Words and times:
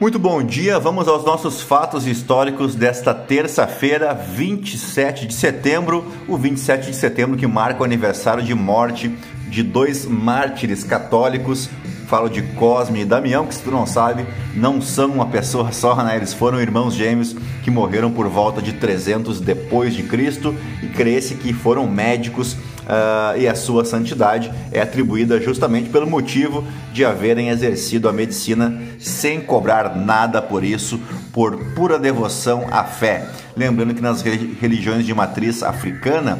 Muito 0.00 0.18
bom 0.18 0.42
dia, 0.42 0.78
vamos 0.78 1.06
aos 1.06 1.26
nossos 1.26 1.60
fatos 1.60 2.06
históricos 2.06 2.74
desta 2.74 3.12
terça-feira, 3.12 4.14
27 4.14 5.26
de 5.26 5.34
setembro, 5.34 6.10
o 6.26 6.38
27 6.38 6.90
de 6.90 6.96
setembro 6.96 7.36
que 7.36 7.46
marca 7.46 7.82
o 7.82 7.84
aniversário 7.84 8.42
de 8.42 8.54
morte 8.54 9.14
de 9.50 9.62
dois 9.62 10.06
mártires 10.06 10.84
católicos. 10.84 11.68
Falo 12.08 12.30
de 12.30 12.40
Cosme 12.40 13.02
e 13.02 13.04
Damião, 13.04 13.44
que 13.44 13.54
se 13.54 13.62
tu 13.62 13.70
não 13.70 13.84
sabe, 13.84 14.24
não 14.54 14.80
são 14.80 15.10
uma 15.10 15.26
pessoa 15.26 15.70
só, 15.70 15.94
né? 16.02 16.16
Eles 16.16 16.32
foram 16.32 16.62
irmãos 16.62 16.94
gêmeos 16.94 17.36
que 17.62 17.70
morreram 17.70 18.10
por 18.10 18.26
volta 18.26 18.62
de 18.62 18.72
300 18.72 19.38
depois 19.38 19.92
de 19.92 20.04
Cristo 20.04 20.54
e 20.82 20.86
crê-se 20.86 21.34
que 21.34 21.52
foram 21.52 21.86
médicos 21.86 22.56
uh, 22.82 23.38
e 23.38 23.46
a 23.46 23.54
sua 23.54 23.84
santidade 23.84 24.50
é 24.72 24.80
atribuída 24.80 25.40
justamente 25.40 25.90
pelo 25.90 26.08
motivo 26.08 26.64
de 26.92 27.04
haverem 27.04 27.48
exercido 27.48 28.08
a 28.08 28.12
medicina 28.12 28.80
sem 28.98 29.40
cobrar 29.40 29.96
nada 29.96 30.42
por 30.42 30.64
isso, 30.64 31.00
por 31.32 31.56
pura 31.74 31.98
devoção 31.98 32.66
à 32.70 32.84
fé. 32.84 33.26
Lembrando 33.56 33.94
que 33.94 34.00
nas 34.00 34.22
religiões 34.22 35.04
de 35.04 35.12
matriz 35.12 35.62
africana, 35.62 36.38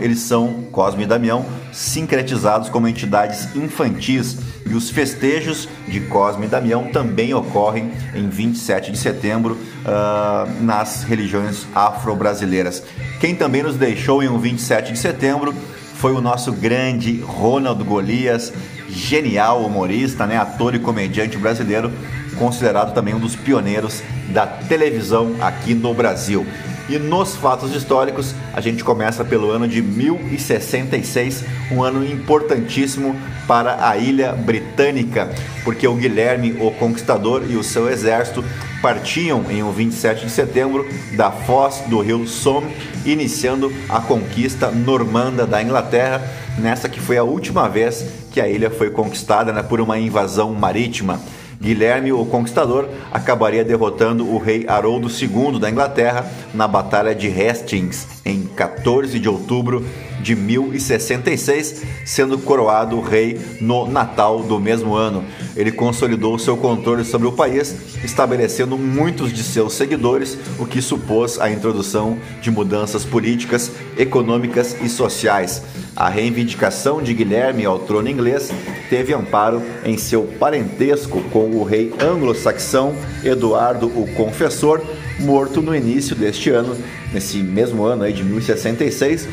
eles 0.00 0.20
são, 0.20 0.64
Cosme 0.70 1.02
e 1.02 1.06
Damião, 1.06 1.44
sincretizados 1.72 2.68
como 2.68 2.86
entidades 2.86 3.54
infantis 3.54 4.38
e 4.64 4.74
os 4.74 4.88
festejos 4.90 5.68
de 5.88 6.00
Cosme 6.00 6.46
e 6.46 6.48
Damião 6.48 6.84
também 6.92 7.34
ocorrem 7.34 7.90
em 8.14 8.28
27 8.28 8.92
de 8.92 8.98
setembro 8.98 9.58
uh, 9.84 10.62
nas 10.62 11.02
religiões 11.02 11.66
afro-brasileiras. 11.74 12.82
Quem 13.20 13.34
também 13.34 13.62
nos 13.62 13.76
deixou 13.76 14.22
em 14.22 14.28
um 14.28 14.38
27 14.38 14.92
de 14.92 14.98
setembro 14.98 15.54
foi 16.02 16.12
o 16.12 16.20
nosso 16.20 16.50
grande 16.50 17.20
Ronald 17.20 17.80
Golias, 17.84 18.52
genial 18.88 19.64
humorista, 19.64 20.26
né, 20.26 20.36
ator 20.36 20.74
e 20.74 20.80
comediante 20.80 21.38
brasileiro, 21.38 21.92
considerado 22.36 22.92
também 22.92 23.14
um 23.14 23.20
dos 23.20 23.36
pioneiros 23.36 24.02
da 24.30 24.44
televisão 24.44 25.36
aqui 25.40 25.74
no 25.74 25.94
Brasil. 25.94 26.44
E 26.88 26.98
nos 26.98 27.36
fatos 27.36 27.72
históricos, 27.72 28.34
a 28.52 28.60
gente 28.60 28.82
começa 28.82 29.24
pelo 29.24 29.52
ano 29.52 29.68
de 29.68 29.80
1066, 29.80 31.44
um 31.70 31.84
ano 31.84 32.04
importantíssimo 32.04 33.14
para 33.46 33.88
a 33.88 33.96
ilha 33.96 34.32
britânica, 34.32 35.30
porque 35.62 35.86
o 35.86 35.94
Guilherme 35.94 36.56
o 36.58 36.72
Conquistador 36.72 37.44
e 37.48 37.54
o 37.54 37.62
seu 37.62 37.88
exército 37.88 38.44
partiam 38.82 39.44
em 39.48 39.62
um 39.62 39.70
27 39.70 40.26
de 40.26 40.32
setembro 40.32 40.84
da 41.16 41.30
foz 41.30 41.84
do 41.86 42.00
rio 42.00 42.26
Somme, 42.26 42.74
iniciando 43.06 43.72
a 43.88 44.00
conquista 44.00 44.72
normanda 44.72 45.46
da 45.46 45.62
Inglaterra, 45.62 46.20
nessa 46.58 46.88
que 46.88 47.00
foi 47.00 47.16
a 47.16 47.22
última 47.22 47.68
vez 47.68 48.04
que 48.32 48.40
a 48.40 48.48
ilha 48.48 48.70
foi 48.70 48.90
conquistada 48.90 49.52
né, 49.52 49.62
por 49.62 49.80
uma 49.80 49.98
invasão 49.98 50.52
marítima. 50.52 51.20
Guilherme 51.60 52.12
o 52.12 52.26
Conquistador 52.26 52.88
acabaria 53.12 53.64
derrotando 53.64 54.28
o 54.28 54.36
rei 54.36 54.66
Haroldo 54.66 55.08
II 55.08 55.60
da 55.60 55.70
Inglaterra 55.70 56.26
na 56.52 56.66
Batalha 56.66 57.14
de 57.14 57.28
Hastings 57.28 58.08
em 58.24 58.42
14 58.56 59.16
de 59.20 59.28
outubro 59.28 59.86
de 60.22 60.34
1066, 60.34 61.82
sendo 62.04 62.38
coroado 62.38 63.00
rei 63.00 63.38
no 63.60 63.86
Natal 63.86 64.42
do 64.42 64.58
mesmo 64.58 64.94
ano. 64.94 65.24
Ele 65.56 65.72
consolidou 65.72 66.38
seu 66.38 66.56
controle 66.56 67.04
sobre 67.04 67.26
o 67.26 67.32
país, 67.32 67.76
estabelecendo 68.04 68.78
muitos 68.78 69.32
de 69.32 69.42
seus 69.42 69.74
seguidores, 69.74 70.38
o 70.58 70.64
que 70.64 70.80
supôs 70.80 71.40
a 71.40 71.50
introdução 71.50 72.16
de 72.40 72.50
mudanças 72.50 73.04
políticas, 73.04 73.70
econômicas 73.98 74.76
e 74.80 74.88
sociais. 74.88 75.62
A 75.94 76.08
reivindicação 76.08 77.02
de 77.02 77.12
Guilherme 77.12 77.66
ao 77.66 77.78
trono 77.78 78.08
inglês 78.08 78.50
teve 78.88 79.12
amparo 79.12 79.62
em 79.84 79.98
seu 79.98 80.22
parentesco 80.38 81.20
com 81.30 81.50
o 81.50 81.64
rei 81.64 81.92
anglo-saxão 82.00 82.94
Eduardo 83.22 83.86
o 83.88 84.06
Confessor, 84.14 84.80
morto 85.22 85.62
no 85.62 85.74
início 85.74 86.14
deste 86.14 86.50
ano, 86.50 86.76
nesse 87.12 87.38
mesmo 87.38 87.84
ano 87.84 88.02
aí 88.02 88.12
de 88.12 88.24
1066, 88.24 89.28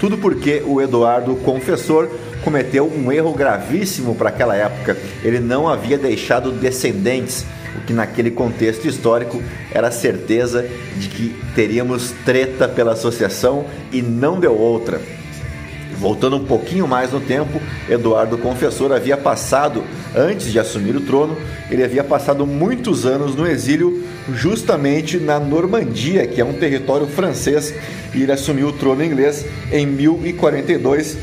tudo 0.00 0.18
porque 0.18 0.62
o 0.66 0.80
Eduardo 0.80 1.36
Confessor 1.36 2.08
cometeu 2.42 2.86
um 2.86 3.10
erro 3.10 3.32
gravíssimo 3.32 4.14
para 4.14 4.28
aquela 4.28 4.54
época. 4.54 4.96
Ele 5.22 5.40
não 5.40 5.68
havia 5.68 5.96
deixado 5.96 6.52
descendentes, 6.52 7.46
o 7.76 7.80
que 7.86 7.92
naquele 7.92 8.30
contexto 8.30 8.86
histórico 8.86 9.42
era 9.72 9.90
certeza 9.90 10.68
de 10.96 11.08
que 11.08 11.36
teríamos 11.54 12.12
treta 12.24 12.68
pela 12.68 12.92
associação 12.92 13.64
e 13.90 14.02
não 14.02 14.38
deu 14.38 14.56
outra. 14.56 15.00
Voltando 16.04 16.36
um 16.36 16.44
pouquinho 16.44 16.86
mais 16.86 17.12
no 17.12 17.18
tempo, 17.18 17.58
Eduardo 17.88 18.36
Confessor 18.36 18.92
havia 18.92 19.16
passado, 19.16 19.82
antes 20.14 20.52
de 20.52 20.58
assumir 20.58 20.94
o 20.94 21.00
trono, 21.00 21.34
ele 21.70 21.82
havia 21.82 22.04
passado 22.04 22.46
muitos 22.46 23.06
anos 23.06 23.34
no 23.34 23.46
exílio, 23.46 24.04
justamente 24.34 25.16
na 25.16 25.40
Normandia, 25.40 26.26
que 26.26 26.42
é 26.42 26.44
um 26.44 26.52
território 26.52 27.06
francês, 27.06 27.74
e 28.14 28.22
ele 28.22 28.32
assumiu 28.32 28.68
o 28.68 28.72
trono 28.74 29.02
inglês 29.02 29.46
em 29.72 29.86
1042 29.86 31.16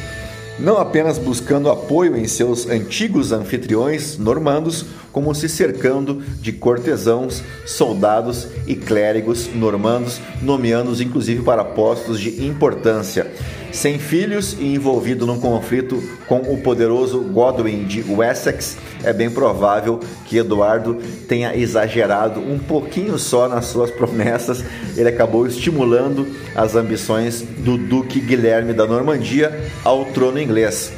não 0.59 0.77
apenas 0.77 1.17
buscando 1.17 1.71
apoio 1.71 2.15
em 2.15 2.27
seus 2.27 2.69
antigos 2.69 3.31
anfitriões 3.31 4.17
normandos, 4.17 4.85
como 5.11 5.33
se 5.35 5.49
cercando 5.49 6.21
de 6.41 6.51
cortesãos, 6.51 7.43
soldados 7.65 8.47
e 8.65 8.75
clérigos 8.75 9.49
normandos, 9.53 10.19
nomeando-os 10.41 11.01
inclusive 11.01 11.43
para 11.43 11.63
postos 11.63 12.19
de 12.19 12.45
importância. 12.45 13.31
Sem 13.71 13.97
filhos 13.97 14.57
e 14.59 14.75
envolvido 14.75 15.25
num 15.25 15.39
conflito 15.39 16.03
com 16.27 16.39
o 16.39 16.61
poderoso 16.61 17.21
Godwin 17.21 17.85
de 17.85 18.03
Wessex, 18.03 18.77
é 19.01 19.13
bem 19.13 19.29
provável 19.29 19.99
que 20.25 20.37
Eduardo 20.37 20.97
tenha 21.27 21.55
exagerado 21.55 22.41
um 22.41 22.59
pouquinho 22.59 23.17
só 23.17 23.47
nas 23.47 23.67
suas 23.67 23.89
promessas. 23.89 24.63
Ele 24.97 25.07
acabou 25.07 25.47
estimulando 25.47 26.27
as 26.53 26.75
ambições 26.75 27.41
do 27.41 27.77
Duque 27.77 28.19
Guilherme 28.19 28.73
da 28.73 28.85
Normandia 28.85 29.57
ao 29.85 30.03
trono 30.05 30.39
inglês. 30.39 30.91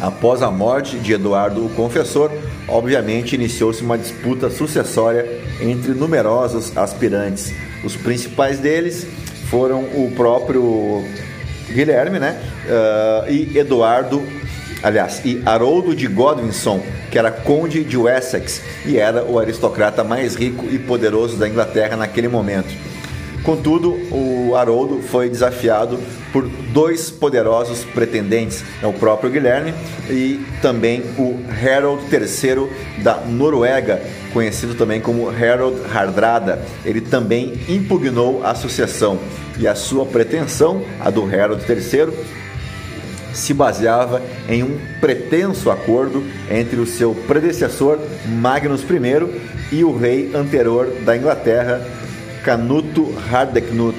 Após 0.00 0.42
a 0.42 0.50
morte 0.50 0.98
de 0.98 1.12
Eduardo 1.12 1.64
o 1.64 1.70
Confessor, 1.70 2.30
obviamente 2.68 3.34
iniciou-se 3.34 3.82
uma 3.82 3.96
disputa 3.96 4.50
sucessória 4.50 5.26
entre 5.60 5.92
numerosos 5.92 6.76
aspirantes. 6.76 7.52
Os 7.82 7.96
principais 7.96 8.58
deles 8.58 9.06
foram 9.48 9.82
o 9.82 10.12
próprio 10.16 11.04
Guilherme, 11.68 12.18
né? 12.18 12.40
Uh, 12.66 13.30
e 13.30 13.58
Eduardo, 13.58 14.22
aliás, 14.82 15.22
e 15.24 15.42
Haroldo 15.44 15.94
de 15.94 16.06
Godwinson, 16.06 16.82
que 17.10 17.18
era 17.18 17.30
conde 17.30 17.84
de 17.84 17.96
Wessex 17.96 18.62
e 18.84 18.98
era 18.98 19.24
o 19.24 19.38
aristocrata 19.38 20.02
mais 20.02 20.34
rico 20.34 20.66
e 20.70 20.78
poderoso 20.78 21.36
da 21.36 21.48
Inglaterra 21.48 21.96
naquele 21.96 22.28
momento. 22.28 22.74
Contudo, 23.44 23.92
o 24.10 24.56
Haroldo 24.56 25.02
foi 25.02 25.28
desafiado 25.28 25.98
por 26.32 26.48
dois 26.72 27.10
poderosos 27.10 27.84
pretendentes, 27.84 28.64
é 28.82 28.86
o 28.86 28.92
próprio 28.92 29.30
Guilherme 29.30 29.74
e 30.08 30.40
também 30.62 31.02
o 31.18 31.38
Harold 31.62 32.02
III 32.10 33.02
da 33.02 33.16
Noruega, 33.18 34.00
conhecido 34.32 34.74
também 34.74 34.98
como 34.98 35.28
Harold 35.28 35.78
Hardrada. 35.94 36.64
Ele 36.86 37.02
também 37.02 37.52
impugnou 37.68 38.42
a 38.42 38.54
sucessão 38.54 39.18
e 39.58 39.68
a 39.68 39.74
sua 39.74 40.06
pretensão, 40.06 40.82
a 40.98 41.10
do 41.10 41.22
Harold 41.24 41.62
III, 41.68 42.12
se 43.34 43.52
baseava 43.52 44.22
em 44.48 44.62
um 44.62 44.78
pretenso 45.00 45.70
acordo 45.70 46.24
entre 46.50 46.80
o 46.80 46.86
seu 46.86 47.14
predecessor 47.26 47.98
Magnus 48.26 48.82
I 48.82 49.76
e 49.76 49.84
o 49.84 49.96
rei 49.96 50.30
anterior 50.34 50.86
da 51.04 51.16
Inglaterra, 51.16 51.84
Canuto 52.44 53.10
Hardeknut, 53.30 53.96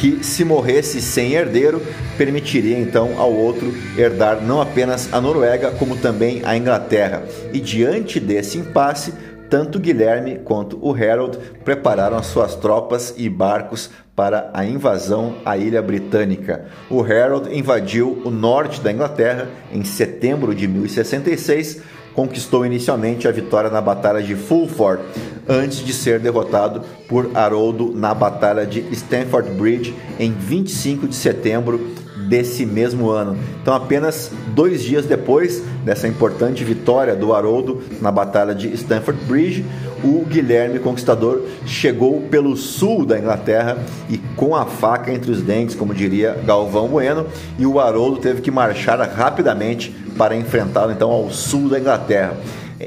que 0.00 0.24
se 0.24 0.46
morresse 0.46 1.02
sem 1.02 1.34
herdeiro, 1.34 1.82
permitiria 2.16 2.78
então 2.78 3.20
ao 3.20 3.30
outro 3.30 3.70
herdar 3.96 4.40
não 4.40 4.62
apenas 4.62 5.12
a 5.12 5.20
Noruega, 5.20 5.70
como 5.72 5.96
também 5.96 6.40
a 6.42 6.56
Inglaterra. 6.56 7.22
E 7.52 7.60
diante 7.60 8.18
desse 8.18 8.56
impasse, 8.56 9.12
tanto 9.50 9.78
Guilherme 9.78 10.40
quanto 10.42 10.78
o 10.80 10.94
Harold 10.94 11.36
prepararam 11.62 12.16
as 12.16 12.26
suas 12.26 12.54
tropas 12.54 13.12
e 13.18 13.28
barcos 13.28 13.90
para 14.16 14.50
a 14.54 14.64
invasão 14.64 15.34
à 15.44 15.58
ilha 15.58 15.82
britânica. 15.82 16.64
O 16.88 17.02
Harold 17.02 17.54
invadiu 17.54 18.22
o 18.24 18.30
norte 18.30 18.80
da 18.80 18.90
Inglaterra 18.90 19.48
em 19.70 19.84
setembro 19.84 20.54
de 20.54 20.66
1066 20.66 21.82
conquistou 22.14 22.64
inicialmente 22.64 23.26
a 23.26 23.32
vitória 23.32 23.70
na 23.70 23.80
Batalha 23.80 24.22
de 24.22 24.34
Fulford, 24.34 25.02
antes 25.48 25.84
de 25.84 25.92
ser 25.92 26.20
derrotado 26.20 26.82
por 27.08 27.30
Haroldo 27.34 27.92
na 27.94 28.14
Batalha 28.14 28.66
de 28.66 28.80
Stamford 28.92 29.50
Bridge 29.50 29.94
em 30.18 30.32
25 30.32 31.08
de 31.08 31.14
setembro 31.14 32.01
desse 32.32 32.64
mesmo 32.64 33.10
ano. 33.10 33.36
Então, 33.60 33.74
apenas 33.74 34.32
dois 34.54 34.82
dias 34.82 35.04
depois 35.04 35.62
dessa 35.84 36.08
importante 36.08 36.64
vitória 36.64 37.14
do 37.14 37.34
Haroldo 37.34 37.82
na 38.00 38.10
Batalha 38.10 38.54
de 38.54 38.72
Stamford 38.72 39.22
Bridge, 39.26 39.66
o 40.02 40.24
Guilherme 40.24 40.78
Conquistador 40.78 41.42
chegou 41.66 42.22
pelo 42.22 42.56
sul 42.56 43.04
da 43.04 43.18
Inglaterra 43.18 43.76
e 44.08 44.16
com 44.34 44.56
a 44.56 44.64
faca 44.64 45.12
entre 45.12 45.30
os 45.30 45.42
dentes, 45.42 45.76
como 45.76 45.92
diria 45.92 46.40
Galvão 46.46 46.88
Bueno, 46.88 47.26
e 47.58 47.66
o 47.66 47.78
Haroldo 47.78 48.16
teve 48.16 48.40
que 48.40 48.50
marchar 48.50 48.98
rapidamente 48.98 49.94
para 50.16 50.34
enfrentá-lo 50.34 50.90
então 50.90 51.10
ao 51.10 51.30
sul 51.30 51.68
da 51.68 51.78
Inglaterra. 51.78 52.34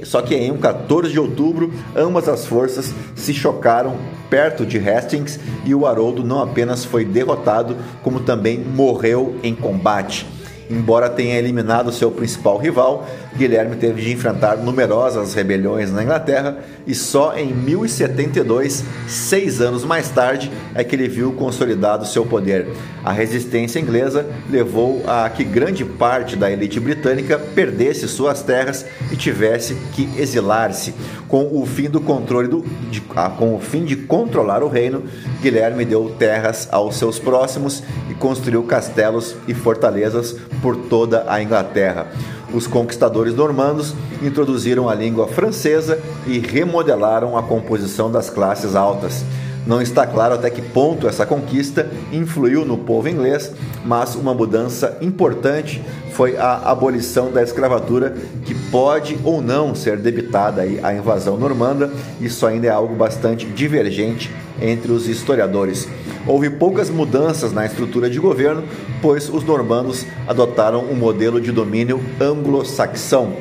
Só 0.04 0.24
que 0.24 0.34
em 0.34 0.58
14 0.58 1.12
de 1.12 1.20
outubro, 1.20 1.72
ambas 1.96 2.28
as 2.28 2.48
forças 2.48 2.92
se 3.14 3.32
chocaram 3.32 3.96
perto 4.36 4.66
de 4.66 4.78
Hastings 4.78 5.40
e 5.64 5.74
o 5.74 5.86
Haroldo 5.88 6.22
não 6.22 6.44
apenas 6.44 6.84
foi 6.84 7.06
derrotado, 7.06 7.78
como 8.04 8.20
também 8.20 8.60
morreu 8.60 9.40
em 9.42 9.56
combate. 9.56 10.28
Embora 10.70 11.10
tenha 11.10 11.38
eliminado 11.38 11.90
seu 11.90 12.12
principal 12.12 12.58
rival, 12.58 13.08
Guilherme 13.38 13.76
teve 13.76 14.02
de 14.02 14.14
enfrentar 14.14 14.56
numerosas 14.58 15.34
rebeliões 15.34 15.92
na 15.92 16.04
Inglaterra 16.04 16.58
e 16.88 16.96
só 16.96 17.36
em 17.36 17.54
1072, 17.54 18.84
seis 19.08 19.60
anos 19.60 19.84
mais 19.84 20.10
tarde, 20.10 20.50
é 20.74 20.84
que 20.84 20.96
ele 20.96 21.10
viu 21.10 21.34
consolidado 21.34 22.06
seu 22.06 22.26
poder. 22.26 22.68
A 23.04 23.12
resistência 23.12 23.80
inglesa 23.80 24.26
levou 24.50 25.04
a 25.06 25.30
que 25.30 25.44
grande 25.44 25.84
parte 25.84 26.36
da 26.36 26.50
elite 26.50 26.80
britânica 26.80 27.38
perdesse 27.38 28.08
suas 28.08 28.42
terras 28.42 28.86
e 29.12 29.18
tivesse 29.18 29.76
que 29.94 30.10
exilar-se. 30.18 30.94
Com 31.28 31.60
o 31.60 31.66
fim 31.66 31.90
do 31.90 32.00
controle 32.00 32.48
do, 32.48 32.64
de, 32.90 33.04
ah, 33.16 33.30
com 33.30 33.54
o 33.54 33.60
fim 33.60 33.84
de 33.84 33.96
controlar 33.96 34.64
o 34.64 34.70
reino, 34.70 35.04
Guilherme 35.42 35.84
deu 35.84 36.16
terras 36.18 36.70
aos 36.72 36.96
seus 36.96 37.20
próximos 37.20 37.84
e 38.10 38.14
construiu 38.14 38.64
castelos 38.64 39.36
e 39.48 39.54
fortalezas 39.54 40.38
por 40.62 40.76
toda 40.76 41.26
a 41.28 41.42
Inglaterra. 41.42 42.08
Os 42.56 42.68
conquistadores 42.68 43.34
normandos 43.34 43.94
introduziram 44.24 44.88
a 44.88 44.96
língua 44.96 45.28
francesa 45.28 46.00
e 46.26 46.40
remodelaram 46.40 47.38
a 47.38 47.44
composição 47.44 48.10
das 48.10 48.30
classes 48.30 48.78
altas. 48.78 49.26
Não 49.68 49.82
está 49.82 50.08
claro 50.08 50.36
até 50.36 50.50
que 50.50 50.62
ponto 50.62 51.06
essa 51.06 51.26
conquista 51.26 51.90
influiu 52.14 52.64
no 52.64 52.78
povo 52.78 53.10
inglês, 53.10 53.52
mas 53.84 54.16
uma 54.16 54.34
mudança 54.34 54.98
importante 55.02 55.84
foi 56.14 56.38
a 56.38 56.72
abolição 56.72 57.30
da 57.30 57.44
escravatura, 57.44 58.16
que 58.46 58.56
pode 58.72 59.18
ou 59.26 59.42
não 59.42 59.76
ser 59.76 59.98
debitada 59.98 60.62
à 60.82 60.94
invasão 60.94 61.36
normanda. 61.36 61.92
Isso 62.22 62.46
ainda 62.46 62.68
é 62.68 62.70
algo 62.70 62.96
bastante 62.96 63.46
divergente 63.48 64.32
entre 64.62 64.94
os 64.94 65.10
historiadores. 65.10 65.90
Houve 66.28 66.50
poucas 66.50 66.90
mudanças 66.90 67.54
na 67.54 67.66
estrutura 67.66 68.10
de 68.10 68.20
governo, 68.20 68.64
pois 69.02 69.30
os 69.30 69.44
normandos 69.44 70.06
adotaram 70.28 70.84
um 70.84 70.96
modelo 70.96 71.40
de 71.40 71.52
domínio 71.52 72.02
anglo-saxão. 72.20 73.34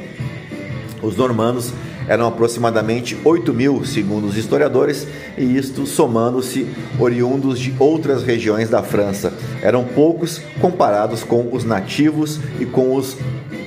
Os 1.02 1.16
normandos 1.16 1.72
eram 2.06 2.26
aproximadamente 2.26 3.16
8 3.25 3.54
mil, 3.54 3.84
segundo 3.84 4.26
os 4.26 4.36
historiadores, 4.36 5.06
e 5.38 5.56
isto 5.56 5.86
somando-se 5.86 6.66
oriundos 6.98 7.58
de 7.58 7.75
outras 7.78 8.22
regiões 8.22 8.69
da 8.69 8.82
França. 8.82 9.32
Eram 9.62 9.84
poucos 9.84 10.40
comparados 10.60 11.25
com 11.25 11.48
os 11.52 11.64
nativos 11.64 12.38
e 12.60 12.66
com 12.66 12.94
os 12.94 13.16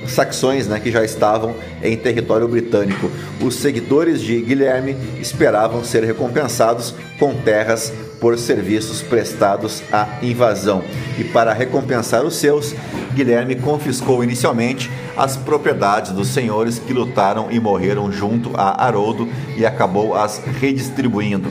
saxões 0.06 0.66
né, 0.66 0.78
que 0.80 0.90
já 0.90 1.04
estavam 1.04 1.54
em 1.82 1.96
território 1.96 2.46
britânico. 2.46 3.10
Os 3.40 3.56
seguidores 3.56 4.20
de 4.20 4.40
Guilherme 4.40 4.96
esperavam 5.20 5.84
ser 5.84 6.04
recompensados 6.04 6.94
com 7.18 7.34
terras 7.34 7.92
por 8.20 8.38
serviços 8.38 9.02
prestados 9.02 9.82
à 9.92 10.06
invasão. 10.22 10.82
E 11.18 11.24
para 11.24 11.52
recompensar 11.52 12.24
os 12.24 12.36
seus, 12.36 12.74
Guilherme 13.14 13.56
confiscou 13.56 14.22
inicialmente 14.22 14.90
as 15.16 15.36
propriedades 15.36 16.12
dos 16.12 16.28
senhores 16.28 16.78
que 16.78 16.92
lutaram 16.92 17.50
e 17.50 17.58
morreram 17.58 18.10
junto 18.12 18.52
a 18.54 18.84
Haroldo 18.84 19.28
e 19.56 19.66
acabou 19.66 20.14
as 20.14 20.38
redistribuindo. 20.60 21.48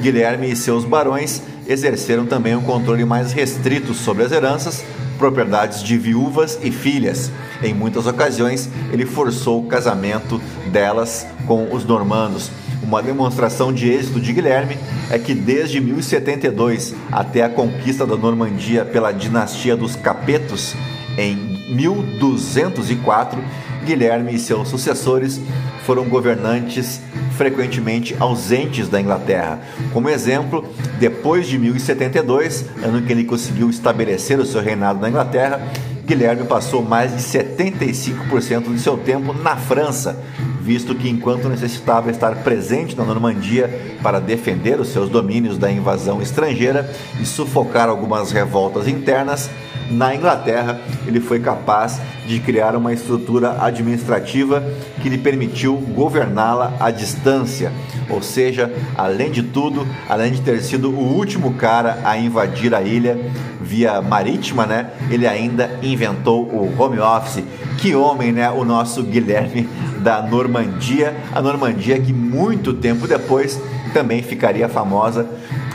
Guilherme 0.00 0.50
e 0.50 0.56
seus 0.56 0.84
barões 0.84 1.42
exerceram 1.66 2.26
também 2.26 2.54
um 2.54 2.62
controle 2.62 3.04
mais 3.04 3.32
restrito 3.32 3.94
sobre 3.94 4.24
as 4.24 4.32
heranças, 4.32 4.84
propriedades 5.18 5.82
de 5.82 5.96
viúvas 5.96 6.58
e 6.62 6.70
filhas. 6.70 7.30
Em 7.62 7.72
muitas 7.72 8.06
ocasiões, 8.06 8.68
ele 8.92 9.06
forçou 9.06 9.60
o 9.60 9.66
casamento 9.66 10.40
delas 10.70 11.26
com 11.46 11.72
os 11.72 11.84
normandos. 11.84 12.50
Uma 12.82 13.02
demonstração 13.02 13.72
de 13.72 13.88
êxito 13.88 14.20
de 14.20 14.32
Guilherme 14.32 14.78
é 15.10 15.18
que 15.18 15.34
desde 15.34 15.80
1072 15.80 16.94
até 17.10 17.42
a 17.42 17.48
conquista 17.48 18.06
da 18.06 18.16
Normandia 18.16 18.84
pela 18.84 19.12
dinastia 19.12 19.76
dos 19.76 19.96
Capetos, 19.96 20.74
em 21.18 21.34
1204, 21.74 23.42
Guilherme 23.84 24.34
e 24.34 24.38
seus 24.38 24.68
sucessores 24.68 25.40
foram 25.84 26.04
governantes 26.04 27.00
frequentemente 27.36 28.16
ausentes 28.18 28.88
da 28.88 29.00
Inglaterra. 29.00 29.60
Como 29.92 30.08
exemplo, 30.08 30.64
depois 30.98 31.46
de 31.46 31.58
1072, 31.58 32.64
ano 32.82 33.02
que 33.02 33.12
ele 33.12 33.24
conseguiu 33.24 33.70
estabelecer 33.70 34.38
o 34.40 34.46
seu 34.46 34.60
reinado 34.60 35.00
na 35.00 35.08
Inglaterra, 35.08 35.60
Guilherme 36.04 36.44
passou 36.44 36.82
mais 36.82 37.12
de 37.12 37.22
75% 37.22 38.72
de 38.72 38.80
seu 38.80 38.96
tempo 38.96 39.32
na 39.32 39.56
França, 39.56 40.22
visto 40.66 40.96
que 40.96 41.08
enquanto 41.08 41.48
necessitava 41.48 42.10
estar 42.10 42.42
presente 42.42 42.96
na 42.96 43.04
Normandia 43.04 43.96
para 44.02 44.18
defender 44.18 44.80
os 44.80 44.88
seus 44.88 45.08
domínios 45.08 45.56
da 45.56 45.70
invasão 45.70 46.20
estrangeira 46.20 46.90
e 47.20 47.24
sufocar 47.24 47.88
algumas 47.88 48.32
revoltas 48.32 48.88
internas, 48.88 49.48
na 49.88 50.12
Inglaterra 50.12 50.80
ele 51.06 51.20
foi 51.20 51.38
capaz 51.38 52.00
de 52.26 52.40
criar 52.40 52.74
uma 52.74 52.92
estrutura 52.92 53.62
administrativa 53.62 54.60
que 55.00 55.08
lhe 55.08 55.18
permitiu 55.18 55.76
governá-la 55.76 56.74
à 56.80 56.90
distância. 56.90 57.70
Ou 58.10 58.20
seja, 58.20 58.74
além 58.96 59.30
de 59.30 59.44
tudo, 59.44 59.86
além 60.08 60.32
de 60.32 60.40
ter 60.40 60.60
sido 60.62 60.90
o 60.90 61.14
último 61.14 61.54
cara 61.54 62.00
a 62.02 62.18
invadir 62.18 62.74
a 62.74 62.82
ilha 62.82 63.16
via 63.60 64.02
marítima, 64.02 64.66
né? 64.66 64.90
Ele 65.08 65.28
ainda 65.28 65.78
inventou 65.80 66.42
o 66.42 66.74
home 66.76 66.98
office. 66.98 67.44
Que 67.78 67.94
homem, 67.94 68.32
né? 68.32 68.50
O 68.50 68.64
nosso 68.64 69.04
Guilherme 69.04 69.68
da 70.06 70.22
Normandia, 70.22 71.16
a 71.34 71.42
Normandia 71.42 71.98
que 71.98 72.12
muito 72.12 72.72
tempo 72.72 73.08
depois 73.08 73.60
também 73.92 74.22
ficaria 74.22 74.68
famosa 74.68 75.28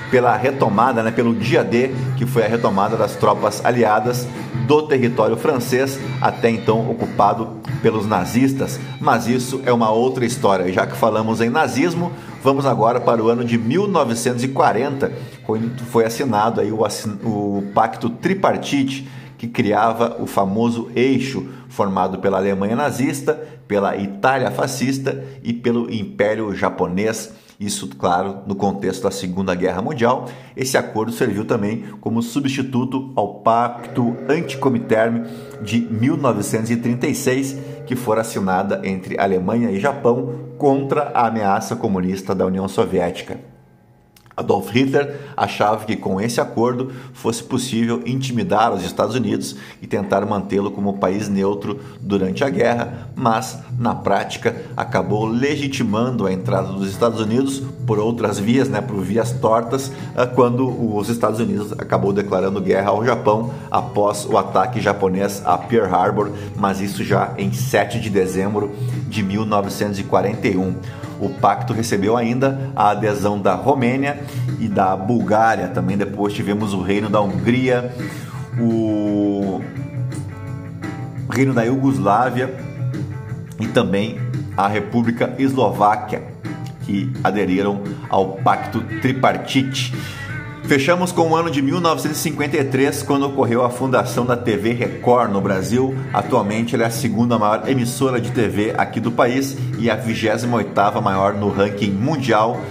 pela 0.09 0.37
retomada, 0.37 1.03
né, 1.03 1.11
pelo 1.11 1.35
dia 1.35 1.65
D, 1.65 1.91
que 2.15 2.25
foi 2.25 2.45
a 2.45 2.47
retomada 2.47 2.95
das 2.95 3.13
tropas 3.17 3.63
aliadas 3.65 4.25
do 4.65 4.83
território 4.83 5.35
francês, 5.35 5.99
até 6.21 6.49
então 6.49 6.89
ocupado 6.89 7.59
pelos 7.81 8.07
nazistas. 8.07 8.79
Mas 9.01 9.27
isso 9.27 9.61
é 9.65 9.73
uma 9.73 9.89
outra 9.89 10.25
história. 10.25 10.71
Já 10.71 10.87
que 10.87 10.95
falamos 10.95 11.41
em 11.41 11.49
nazismo, 11.49 12.13
vamos 12.41 12.65
agora 12.65 13.01
para 13.01 13.21
o 13.21 13.27
ano 13.27 13.43
de 13.43 13.57
1940, 13.57 15.11
quando 15.45 15.77
foi 15.87 16.05
assinado 16.05 16.61
aí 16.61 16.71
o, 16.71 16.85
o 17.25 17.63
Pacto 17.73 18.09
Tripartite 18.09 19.09
que 19.41 19.47
criava 19.47 20.17
o 20.19 20.27
famoso 20.27 20.91
eixo 20.95 21.47
formado 21.67 22.19
pela 22.19 22.37
Alemanha 22.37 22.75
nazista, 22.75 23.33
pela 23.67 23.97
Itália 23.97 24.51
fascista 24.51 25.25
e 25.41 25.51
pelo 25.51 25.91
Império 25.91 26.53
japonês. 26.53 27.33
Isso, 27.59 27.87
claro, 27.87 28.41
no 28.45 28.53
contexto 28.53 29.01
da 29.01 29.09
Segunda 29.09 29.55
Guerra 29.55 29.81
Mundial. 29.81 30.29
Esse 30.55 30.77
acordo 30.77 31.11
serviu 31.11 31.43
também 31.43 31.85
como 31.99 32.21
substituto 32.21 33.11
ao 33.15 33.39
Pacto 33.39 34.15
Anticomiterne 34.29 35.27
de 35.59 35.79
1936, 35.79 37.57
que 37.87 37.95
fora 37.95 38.21
assinada 38.21 38.79
entre 38.83 39.19
Alemanha 39.19 39.71
e 39.71 39.79
Japão 39.79 40.51
contra 40.59 41.11
a 41.15 41.25
ameaça 41.25 41.75
comunista 41.75 42.35
da 42.35 42.45
União 42.45 42.67
Soviética. 42.67 43.50
Adolf 44.35 44.69
Hitler 44.71 45.19
achava 45.35 45.85
que 45.85 45.95
com 45.95 46.19
esse 46.19 46.39
acordo 46.39 46.91
fosse 47.13 47.43
possível 47.43 48.01
intimidar 48.05 48.73
os 48.73 48.83
Estados 48.83 49.15
Unidos 49.15 49.55
e 49.81 49.87
tentar 49.87 50.25
mantê-lo 50.25 50.71
como 50.71 50.97
país 50.97 51.27
neutro 51.27 51.79
durante 51.99 52.43
a 52.43 52.49
guerra, 52.49 53.09
mas 53.15 53.59
na 53.77 53.93
prática 53.93 54.55
acabou 54.75 55.25
legitimando 55.25 56.25
a 56.25 56.33
entrada 56.33 56.71
dos 56.71 56.89
Estados 56.89 57.19
Unidos 57.19 57.61
por 57.85 57.99
outras 57.99 58.39
vias, 58.39 58.69
né, 58.69 58.79
por 58.79 59.01
vias 59.01 59.31
tortas, 59.31 59.91
eh, 60.15 60.25
quando 60.25 60.67
os 60.95 61.09
Estados 61.09 61.39
Unidos 61.39 61.73
acabou 61.73 62.13
declarando 62.13 62.61
guerra 62.61 62.91
ao 62.91 63.05
Japão 63.05 63.51
após 63.69 64.25
o 64.25 64.37
ataque 64.37 64.79
japonês 64.79 65.41
a 65.45 65.57
Pearl 65.57 65.93
Harbor, 65.93 66.31
mas 66.55 66.79
isso 66.79 67.03
já 67.03 67.33
em 67.37 67.51
7 67.51 67.99
de 67.99 68.09
dezembro 68.09 68.71
de 69.07 69.21
1941. 69.23 70.75
O 71.21 71.29
pacto 71.29 71.71
recebeu 71.71 72.17
ainda 72.17 72.71
a 72.75 72.89
adesão 72.89 73.39
da 73.39 73.53
Romênia 73.53 74.19
e 74.59 74.67
da 74.67 74.97
Bulgária. 74.97 75.67
Também 75.67 75.95
depois 75.95 76.33
tivemos 76.33 76.73
o 76.73 76.81
reino 76.81 77.09
da 77.09 77.21
Hungria, 77.21 77.93
o 78.59 79.61
reino 81.29 81.53
da 81.53 81.63
Iugoslávia 81.63 82.53
e 83.59 83.67
também 83.67 84.19
a 84.57 84.67
República 84.67 85.35
Eslováquia, 85.37 86.23
que 86.81 87.13
aderiram 87.23 87.83
ao 88.09 88.37
pacto 88.37 88.81
tripartite. 89.01 89.93
Fechamos 90.63 91.11
com 91.11 91.29
o 91.29 91.35
ano 91.35 91.51
de 91.51 91.61
1953, 91.61 93.03
quando 93.03 93.25
ocorreu 93.25 93.63
a 93.65 93.69
fundação 93.69 94.25
da 94.25 94.37
TV 94.37 94.71
Record 94.71 95.31
no 95.31 95.41
Brasil. 95.41 95.93
Atualmente 96.13 96.75
ela 96.75 96.85
é 96.85 96.87
a 96.87 96.91
segunda 96.91 97.37
maior 97.37 97.67
emissora 97.67 98.21
de 98.21 98.31
TV 98.31 98.73
aqui 98.77 98.99
do 98.99 99.11
país 99.11 99.57
e 99.77 99.89
a 99.89 99.97
28ª 99.97 101.01
maior 101.01 101.33
no 101.33 101.49
ranking 101.49 101.91
mundial 101.91 102.61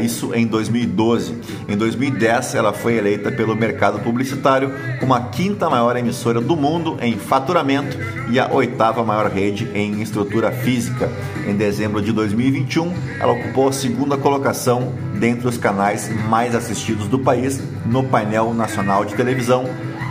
isso 0.00 0.34
em 0.34 0.46
2012. 0.46 1.38
Em 1.68 1.76
2010, 1.76 2.54
ela 2.54 2.72
foi 2.72 2.96
eleita 2.96 3.30
pelo 3.30 3.54
mercado 3.54 4.00
publicitário 4.00 4.72
como 4.98 5.14
a 5.14 5.20
quinta 5.20 5.68
maior 5.70 5.96
emissora 5.96 6.40
do 6.40 6.56
mundo 6.56 6.96
em 7.00 7.16
faturamento 7.16 7.96
e 8.30 8.38
a 8.38 8.50
oitava 8.52 9.04
maior 9.04 9.30
rede 9.30 9.68
em 9.74 10.00
estrutura 10.02 10.50
física. 10.50 11.10
Em 11.46 11.54
dezembro 11.56 12.02
de 12.02 12.12
2021, 12.12 12.92
ela 13.20 13.32
ocupou 13.32 13.68
a 13.68 13.72
segunda 13.72 14.16
colocação 14.16 14.92
dentre 15.14 15.48
os 15.48 15.58
canais 15.58 16.10
mais 16.28 16.54
assistidos 16.54 17.08
do 17.08 17.18
país 17.18 17.60
no 17.86 18.04
painel 18.04 18.52
nacional 18.54 19.04
de 19.04 19.14
televisão, 19.14 19.64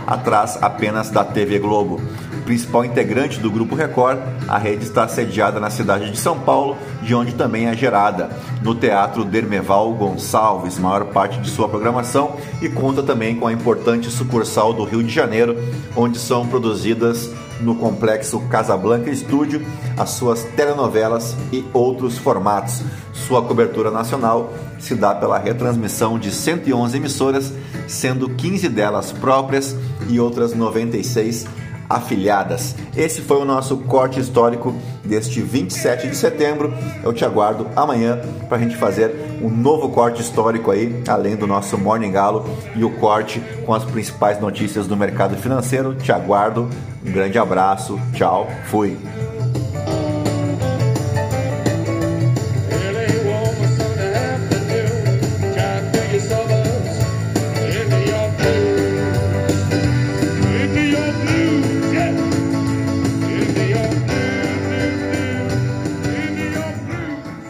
atrás 0.06 0.58
apenas 0.60 1.10
da 1.10 1.24
TV 1.24 1.58
Globo 1.58 2.00
principal 2.48 2.82
integrante 2.82 3.38
do 3.38 3.50
Grupo 3.50 3.74
Record, 3.74 4.20
a 4.48 4.56
rede 4.56 4.82
está 4.82 5.06
sediada 5.06 5.60
na 5.60 5.68
cidade 5.68 6.10
de 6.10 6.18
São 6.18 6.40
Paulo, 6.40 6.78
de 7.02 7.14
onde 7.14 7.34
também 7.34 7.66
é 7.66 7.76
gerada, 7.76 8.30
no 8.62 8.74
Teatro 8.74 9.22
Dermeval 9.22 9.92
Gonçalves, 9.92 10.78
maior 10.78 11.04
parte 11.08 11.38
de 11.40 11.50
sua 11.50 11.68
programação, 11.68 12.36
e 12.62 12.70
conta 12.70 13.02
também 13.02 13.36
com 13.36 13.46
a 13.46 13.52
importante 13.52 14.10
sucursal 14.10 14.72
do 14.72 14.84
Rio 14.84 15.02
de 15.02 15.12
Janeiro, 15.12 15.58
onde 15.94 16.18
são 16.18 16.46
produzidas 16.46 17.30
no 17.60 17.74
complexo 17.74 18.40
Casablanca 18.48 19.10
Estúdio 19.10 19.60
as 19.98 20.10
suas 20.10 20.42
telenovelas 20.56 21.36
e 21.52 21.62
outros 21.74 22.16
formatos. 22.16 22.82
Sua 23.12 23.42
cobertura 23.42 23.90
nacional 23.90 24.54
se 24.78 24.94
dá 24.94 25.14
pela 25.14 25.38
retransmissão 25.38 26.18
de 26.18 26.30
111 26.30 26.96
emissoras, 26.96 27.52
sendo 27.86 28.30
15 28.30 28.70
delas 28.70 29.12
próprias 29.12 29.76
e 30.08 30.18
outras 30.18 30.54
96 30.54 31.46
afiliadas. 31.88 32.74
Esse 32.96 33.20
foi 33.20 33.38
o 33.38 33.44
nosso 33.44 33.78
corte 33.78 34.20
histórico 34.20 34.74
deste 35.04 35.40
27 35.40 36.08
de 36.08 36.16
setembro. 36.16 36.72
Eu 37.02 37.12
te 37.12 37.24
aguardo 37.24 37.66
amanhã 37.74 38.20
para 38.48 38.58
a 38.58 38.60
gente 38.60 38.76
fazer 38.76 39.14
um 39.42 39.48
novo 39.48 39.88
corte 39.88 40.20
histórico 40.20 40.70
aí, 40.70 41.02
além 41.08 41.36
do 41.36 41.46
nosso 41.46 41.78
Morning 41.78 42.12
Galo 42.12 42.44
e 42.74 42.84
o 42.84 42.90
corte 42.98 43.40
com 43.64 43.72
as 43.72 43.84
principais 43.84 44.40
notícias 44.40 44.86
do 44.86 44.96
mercado 44.96 45.36
financeiro. 45.36 45.94
Te 45.94 46.12
aguardo. 46.12 46.68
Um 47.04 47.12
grande 47.12 47.38
abraço. 47.38 47.98
Tchau. 48.12 48.48
Fui. 48.66 48.96